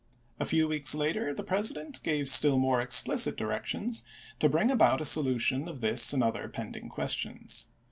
A 0.39 0.45
few 0.45 0.67
weeks 0.67 0.95
later 0.95 1.31
the 1.31 1.43
President 1.43 2.01
gave 2.01 2.27
still 2.27 2.57
more 2.57 2.81
explicit 2.81 3.37
directions 3.37 4.03
to 4.39 4.49
bring 4.49 4.71
about 4.71 4.99
a 4.99 5.05
solution 5.05 5.67
of 5.67 5.79
this 5.81 6.11
and 6.11 6.23
other 6.23 6.47
pending 6.49 6.89
questions. 6.89 7.67